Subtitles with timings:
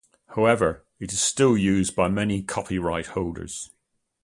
[0.35, 3.69] However, it is still used by many copyright holders.